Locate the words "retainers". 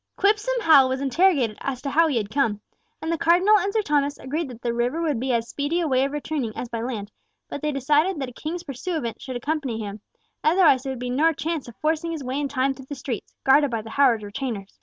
14.23-14.79